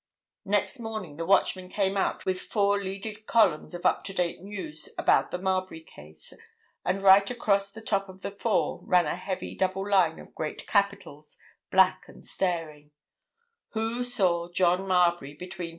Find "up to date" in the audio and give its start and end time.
3.85-4.41